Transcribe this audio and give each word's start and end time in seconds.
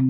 La 0.00 0.06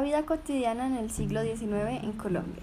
vida 0.00 0.22
cotidiana 0.22 0.86
en 0.86 0.94
el 0.94 1.10
siglo 1.10 1.42
XIX 1.42 2.04
en 2.04 2.12
Colombia. 2.12 2.62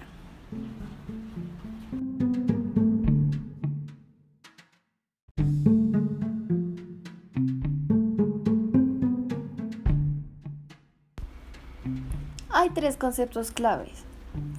Hay 12.50 12.70
tres 12.70 12.96
conceptos 12.96 13.52
claves. 13.52 14.04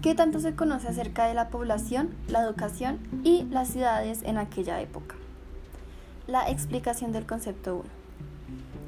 ¿Qué 0.02 0.16
tanto 0.16 0.40
se 0.40 0.56
conoce 0.56 0.88
acerca 0.88 1.26
de 1.26 1.34
la 1.34 1.50
población, 1.50 2.10
la 2.28 2.42
educación 2.42 3.00
y 3.24 3.44
las 3.44 3.70
ciudades 3.70 4.24
en 4.24 4.38
aquella 4.38 4.82
época? 4.82 5.16
La 6.28 6.50
explicación 6.50 7.12
del 7.12 7.26
concepto 7.26 7.76
1. 7.76 7.84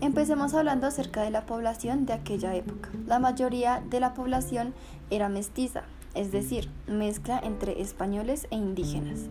Empecemos 0.01 0.53
hablando 0.53 0.87
acerca 0.87 1.21
de 1.21 1.29
la 1.29 1.45
población 1.45 2.05
de 2.05 2.13
aquella 2.13 2.55
época. 2.55 2.89
La 3.05 3.19
mayoría 3.19 3.81
de 3.89 3.99
la 3.99 4.13
población 4.13 4.73
era 5.09 5.29
mestiza, 5.29 5.83
es 6.15 6.31
decir, 6.31 6.69
mezcla 6.87 7.39
entre 7.39 7.81
españoles 7.81 8.47
e 8.51 8.55
indígenas. 8.55 9.27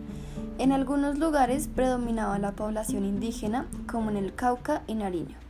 En 0.59 0.71
algunos 0.71 1.17
lugares 1.17 1.67
predominaba 1.67 2.39
la 2.39 2.53
población 2.53 3.05
indígena, 3.05 3.67
como 3.91 4.09
en 4.09 4.17
el 4.17 4.33
Cauca 4.33 4.83
y 4.87 4.95
Nariño. 4.95 5.42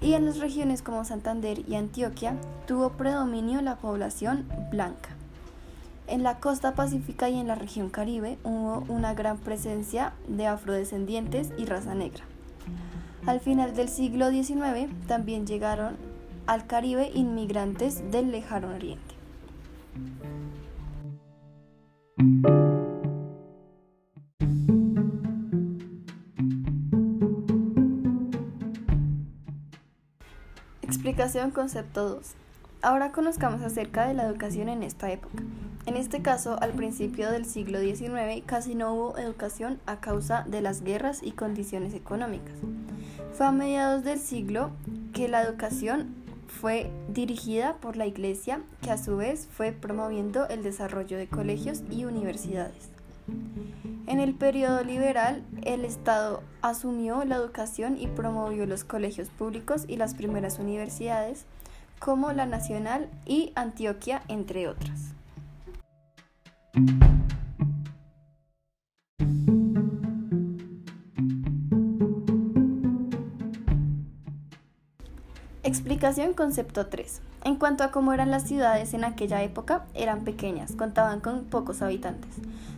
Y 0.00 0.14
en 0.14 0.24
las 0.24 0.38
regiones 0.38 0.82
como 0.82 1.04
Santander 1.04 1.62
y 1.68 1.74
Antioquia 1.74 2.36
tuvo 2.66 2.90
predominio 2.90 3.60
la 3.60 3.76
población 3.76 4.46
blanca. 4.70 5.10
En 6.06 6.22
la 6.22 6.38
costa 6.38 6.74
pacífica 6.74 7.28
y 7.28 7.38
en 7.38 7.46
la 7.46 7.54
región 7.54 7.90
caribe 7.90 8.38
hubo 8.42 8.84
una 8.88 9.14
gran 9.14 9.38
presencia 9.38 10.12
de 10.26 10.46
afrodescendientes 10.46 11.50
y 11.56 11.66
raza 11.66 11.94
negra. 11.94 12.24
Al 13.26 13.40
final 13.40 13.76
del 13.76 13.88
siglo 13.88 14.30
XIX 14.30 14.88
también 15.06 15.46
llegaron 15.46 15.96
al 16.46 16.66
Caribe 16.66 17.10
inmigrantes 17.14 18.10
del 18.10 18.32
lejano 18.32 18.74
oriente. 18.74 19.14
Explicación 31.00 31.50
concepto 31.50 32.10
2. 32.10 32.34
Ahora 32.82 33.10
conozcamos 33.10 33.62
acerca 33.62 34.06
de 34.06 34.12
la 34.12 34.26
educación 34.26 34.68
en 34.68 34.82
esta 34.82 35.10
época. 35.10 35.42
En 35.86 35.96
este 35.96 36.20
caso, 36.20 36.58
al 36.60 36.72
principio 36.72 37.30
del 37.30 37.46
siglo 37.46 37.80
XIX 37.80 38.42
casi 38.44 38.74
no 38.74 38.92
hubo 38.92 39.16
educación 39.16 39.80
a 39.86 40.00
causa 40.00 40.44
de 40.46 40.60
las 40.60 40.82
guerras 40.82 41.20
y 41.22 41.32
condiciones 41.32 41.94
económicas. 41.94 42.52
Fue 43.32 43.46
a 43.46 43.50
mediados 43.50 44.04
del 44.04 44.18
siglo 44.18 44.72
que 45.14 45.26
la 45.28 45.42
educación 45.42 46.14
fue 46.48 46.90
dirigida 47.08 47.76
por 47.76 47.96
la 47.96 48.06
Iglesia, 48.06 48.60
que 48.82 48.90
a 48.90 48.98
su 48.98 49.16
vez 49.16 49.48
fue 49.50 49.72
promoviendo 49.72 50.48
el 50.48 50.62
desarrollo 50.62 51.16
de 51.16 51.28
colegios 51.28 51.82
y 51.90 52.04
universidades. 52.04 52.90
En 54.06 54.18
el 54.18 54.34
periodo 54.34 54.82
liberal, 54.82 55.44
el 55.62 55.84
Estado 55.84 56.42
asumió 56.62 57.24
la 57.24 57.36
educación 57.36 57.96
y 57.98 58.06
promovió 58.06 58.66
los 58.66 58.84
colegios 58.84 59.28
públicos 59.28 59.84
y 59.86 59.96
las 59.96 60.14
primeras 60.14 60.58
universidades, 60.58 61.44
como 61.98 62.32
la 62.32 62.46
Nacional 62.46 63.08
y 63.26 63.52
Antioquia, 63.54 64.22
entre 64.28 64.68
otras. 64.68 65.14
Explicación 75.62 76.32
concepto 76.32 76.86
3. 76.88 77.22
En 77.42 77.56
cuanto 77.56 77.84
a 77.84 77.90
cómo 77.90 78.12
eran 78.12 78.30
las 78.30 78.46
ciudades 78.46 78.92
en 78.92 79.04
aquella 79.04 79.42
época, 79.42 79.86
eran 79.94 80.24
pequeñas, 80.24 80.72
contaban 80.72 81.20
con 81.20 81.44
pocos 81.44 81.80
habitantes. 81.80 82.30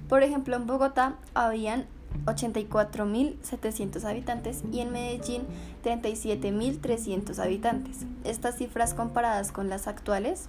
Por 0.09 0.23
ejemplo, 0.23 0.55
en 0.57 0.67
Bogotá 0.67 1.15
habían 1.35 1.87
84.700 2.27 4.05
habitantes 4.05 4.63
y 4.71 4.81
en 4.81 4.93
Medellín 4.93 5.43
37.300 5.85 7.39
habitantes. 7.39 8.07
Estas 8.25 8.57
cifras 8.59 8.95
comparadas 8.95 9.51
con 9.51 9.69
las 9.69 9.89
actuales 9.89 10.49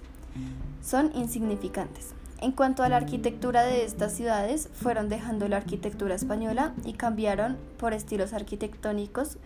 son 0.82 1.10
insignificantes. 1.14 2.14
En 2.44 2.52
cuanto 2.52 2.82
a 2.82 2.90
la 2.90 2.98
arquitectura 2.98 3.62
de 3.62 3.86
estas 3.86 4.12
ciudades, 4.12 4.68
fueron 4.74 5.08
dejando 5.08 5.48
la 5.48 5.56
arquitectura 5.56 6.14
española 6.14 6.74
y 6.84 6.92
cambiaron 6.92 7.56
por 7.78 7.94
estilos 7.94 8.34
arquitectónicos 8.34 9.38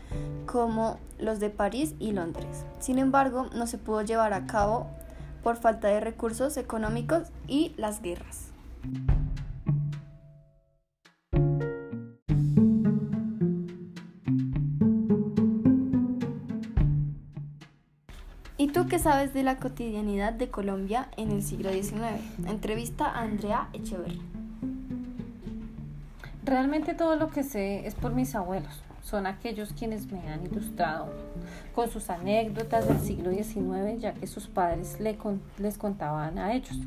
como 0.46 0.98
los 1.16 1.38
de 1.38 1.48
París 1.48 1.94
y 2.00 2.10
Londres. 2.10 2.64
Sin 2.80 2.98
embargo, 2.98 3.50
no 3.54 3.68
se 3.68 3.78
pudo 3.78 4.02
llevar 4.02 4.32
a 4.32 4.46
cabo 4.46 4.88
por 5.44 5.54
falta 5.58 5.86
de 5.86 6.00
recursos 6.00 6.56
económicos 6.56 7.28
y 7.46 7.72
las 7.76 8.02
guerras. 8.02 8.48
¿Y 18.68 18.70
tú 18.70 18.86
qué 18.86 18.98
sabes 18.98 19.32
de 19.32 19.42
la 19.42 19.56
cotidianidad 19.56 20.34
de 20.34 20.50
Colombia 20.50 21.08
en 21.16 21.30
el 21.30 21.42
siglo 21.42 21.72
XIX? 21.72 22.20
Entrevista 22.46 23.06
a 23.06 23.22
Andrea 23.22 23.70
Echeverri. 23.72 24.20
Realmente 26.44 26.92
todo 26.92 27.16
lo 27.16 27.30
que 27.30 27.44
sé 27.44 27.86
es 27.86 27.94
por 27.94 28.12
mis 28.12 28.34
abuelos. 28.34 28.82
Son 29.02 29.24
aquellos 29.24 29.72
quienes 29.72 30.12
me 30.12 30.20
han 30.28 30.44
ilustrado 30.44 31.08
con 31.74 31.90
sus 31.90 32.10
anécdotas 32.10 32.86
del 32.86 33.00
siglo 33.00 33.32
XIX, 33.32 33.98
ya 34.00 34.12
que 34.12 34.26
sus 34.26 34.48
padres 34.48 34.98
les 35.00 35.78
contaban 35.78 36.38
a 36.38 36.52
ellos. 36.52 36.78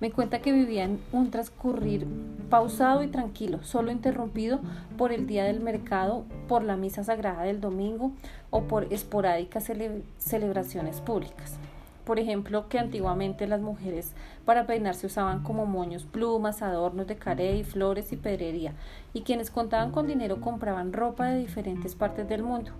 Me 0.00 0.10
cuenta 0.10 0.40
que 0.40 0.50
vivían 0.50 0.98
un 1.12 1.30
transcurrir 1.30 2.06
pausado 2.48 3.02
y 3.02 3.08
tranquilo, 3.08 3.62
solo 3.62 3.92
interrumpido 3.92 4.60
por 4.96 5.12
el 5.12 5.26
día 5.26 5.44
del 5.44 5.60
mercado, 5.60 6.24
por 6.48 6.64
la 6.64 6.76
misa 6.76 7.04
sagrada 7.04 7.42
del 7.42 7.60
domingo 7.60 8.12
o 8.48 8.62
por 8.62 8.90
esporádicas 8.90 9.70
celebraciones 10.16 11.02
públicas. 11.02 11.58
Por 12.06 12.18
ejemplo, 12.18 12.66
que 12.70 12.78
antiguamente 12.78 13.46
las 13.46 13.60
mujeres 13.60 14.12
para 14.46 14.66
peinarse 14.66 15.06
usaban 15.06 15.42
como 15.42 15.66
moños, 15.66 16.04
plumas, 16.04 16.62
adornos 16.62 17.06
de 17.06 17.16
carey, 17.16 17.62
flores 17.62 18.10
y 18.10 18.16
pedrería, 18.16 18.72
y 19.12 19.20
quienes 19.20 19.50
contaban 19.50 19.92
con 19.92 20.06
dinero 20.06 20.40
compraban 20.40 20.94
ropa 20.94 21.26
de 21.26 21.38
diferentes 21.38 21.94
partes 21.94 22.26
del 22.26 22.42
mundo. 22.42 22.72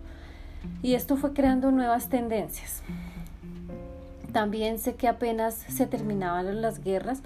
Y 0.82 0.94
esto 0.94 1.16
fue 1.16 1.34
creando 1.34 1.70
nuevas 1.70 2.08
tendencias. 2.08 2.82
También 4.32 4.78
sé 4.78 4.94
que 4.94 5.08
apenas 5.08 5.54
se 5.54 5.86
terminaban 5.86 6.62
las 6.62 6.82
guerras, 6.82 7.22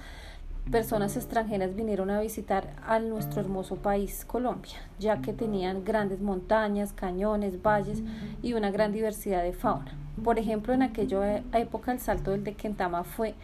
personas 0.70 1.16
extranjeras 1.16 1.75
vinieron 1.75 2.10
a 2.10 2.20
visitar 2.20 2.75
a 2.87 2.98
nuestro 2.98 3.41
hermoso 3.41 3.76
país, 3.76 4.25
Colombia, 4.25 4.76
ya 4.98 5.20
que 5.20 5.32
tenían 5.32 5.84
grandes 5.84 6.20
montañas, 6.20 6.92
cañones, 6.92 7.62
valles 7.62 8.03
y 8.42 8.54
una 8.54 8.70
gran 8.70 8.92
diversidad 8.92 9.42
de 9.42 9.53
fauna. 9.53 9.92
Por 10.22 10.38
ejemplo, 10.38 10.72
en 10.72 10.82
aquella 10.82 11.42
época 11.53 11.92
el 11.92 12.00
Salto 12.00 12.31
del 12.31 12.44
de 12.44 12.54
Quentama 12.54 13.04
fue 13.04 13.34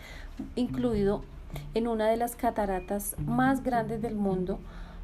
incluido 0.57 1.23
en 1.75 1.89
una 1.89 2.09
de 2.09 2.17
las 2.17 2.37
cataratas 2.37 3.17
más 3.27 3.63
grandes 3.63 4.01
del 4.01 4.15
mundo. 4.15 4.59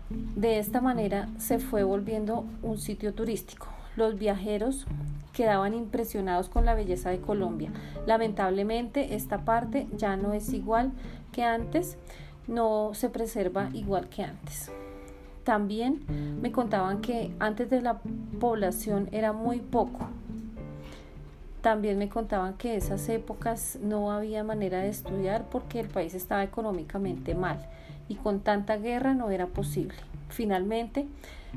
De 0.08 0.58
esta 0.58 0.80
manera 0.80 1.28
se 1.38 1.58
fue 1.58 1.82
volviendo 1.82 2.44
un 2.62 2.78
sitio 2.78 3.12
turístico. 3.12 3.75
Los 3.96 4.18
viajeros 4.18 4.86
quedaban 5.32 5.74
impresionados 5.74 6.48
con 6.48 6.64
la 6.64 6.74
belleza 6.74 7.10
de 7.10 7.20
Colombia. 7.20 7.70
Lamentablemente 8.06 9.14
esta 9.14 9.44
parte 9.44 9.86
ya 9.96 10.16
no 10.16 10.32
es 10.32 10.52
igual 10.52 10.92
que 11.32 11.42
antes, 11.42 11.98
no 12.46 12.92
se 12.94 13.10
preserva 13.10 13.70
igual 13.74 14.08
que 14.08 14.22
antes. 14.22 14.70
También 15.44 16.00
me 16.40 16.52
contaban 16.52 17.00
que 17.00 17.34
antes 17.38 17.70
de 17.70 17.80
la 17.80 18.00
población 18.40 19.08
era 19.12 19.32
muy 19.32 19.60
poco. 19.60 20.08
También 21.60 21.98
me 21.98 22.08
contaban 22.08 22.54
que 22.54 22.76
esas 22.76 23.08
épocas 23.08 23.78
no 23.82 24.12
había 24.12 24.44
manera 24.44 24.78
de 24.80 24.88
estudiar 24.88 25.44
porque 25.50 25.80
el 25.80 25.88
país 25.88 26.14
estaba 26.14 26.44
económicamente 26.44 27.34
mal 27.34 27.58
y 28.08 28.14
con 28.14 28.40
tanta 28.40 28.76
guerra 28.76 29.14
no 29.14 29.30
era 29.30 29.46
posible. 29.46 29.96
Finalmente, 30.28 31.06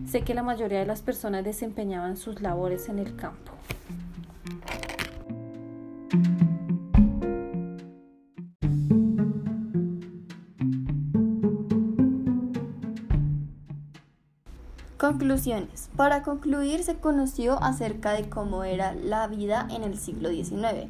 sé 0.07 0.21
que 0.21 0.33
la 0.33 0.43
mayoría 0.43 0.79
de 0.79 0.85
las 0.85 1.01
personas 1.01 1.43
desempeñaban 1.43 2.17
sus 2.17 2.41
labores 2.41 2.89
en 2.89 2.99
el 2.99 3.15
campo. 3.15 3.53
Conclusiones. 14.99 15.89
Para 15.95 16.23
concluir, 16.23 16.83
se 16.83 16.95
conoció 16.95 17.63
acerca 17.63 18.11
de 18.11 18.29
cómo 18.29 18.65
era 18.65 18.93
la 18.93 19.27
vida 19.27 19.65
en 19.71 19.83
el 19.83 19.97
siglo 19.97 20.29
XIX 20.29 20.89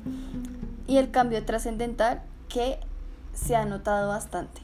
y 0.88 0.98
el 0.98 1.12
cambio 1.12 1.46
trascendental 1.46 2.24
que 2.50 2.80
se 3.34 3.56
ha 3.56 3.66
notado 3.66 4.10
bastante. 4.10 4.62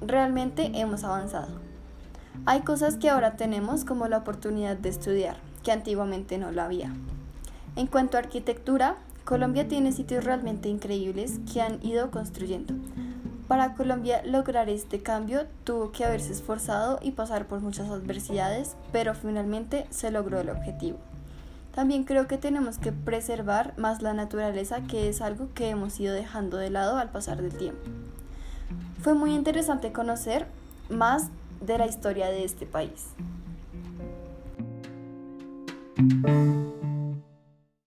Realmente 0.00 0.70
hemos 0.74 1.02
avanzado. 1.02 1.67
Hay 2.46 2.60
cosas 2.62 2.96
que 2.96 3.10
ahora 3.10 3.36
tenemos 3.36 3.84
como 3.84 4.08
la 4.08 4.18
oportunidad 4.18 4.76
de 4.76 4.88
estudiar, 4.88 5.36
que 5.62 5.72
antiguamente 5.72 6.38
no 6.38 6.50
lo 6.52 6.62
había. 6.62 6.92
En 7.76 7.86
cuanto 7.86 8.16
a 8.16 8.20
arquitectura, 8.20 8.96
Colombia 9.24 9.68
tiene 9.68 9.92
sitios 9.92 10.24
realmente 10.24 10.68
increíbles 10.68 11.40
que 11.52 11.60
han 11.60 11.84
ido 11.84 12.10
construyendo. 12.10 12.74
Para 13.46 13.74
Colombia 13.74 14.22
lograr 14.24 14.68
este 14.68 15.02
cambio 15.02 15.46
tuvo 15.64 15.92
que 15.92 16.04
haberse 16.04 16.32
esforzado 16.32 16.98
y 17.02 17.12
pasar 17.12 17.46
por 17.46 17.60
muchas 17.60 17.88
adversidades, 17.88 18.76
pero 18.92 19.14
finalmente 19.14 19.86
se 19.90 20.10
logró 20.10 20.40
el 20.40 20.50
objetivo. 20.50 20.98
También 21.74 22.04
creo 22.04 22.26
que 22.26 22.38
tenemos 22.38 22.78
que 22.78 22.92
preservar 22.92 23.72
más 23.76 24.02
la 24.02 24.12
naturaleza, 24.12 24.80
que 24.82 25.08
es 25.08 25.20
algo 25.20 25.48
que 25.54 25.68
hemos 25.70 26.00
ido 26.00 26.12
dejando 26.12 26.56
de 26.56 26.70
lado 26.70 26.98
al 26.98 27.10
pasar 27.10 27.40
del 27.40 27.56
tiempo. 27.56 27.80
Fue 29.00 29.14
muy 29.14 29.34
interesante 29.34 29.92
conocer 29.92 30.46
más 30.90 31.28
de 31.60 31.78
la 31.78 31.86
historia 31.86 32.28
de 32.28 32.44
este 32.44 32.66
país. 32.66 33.08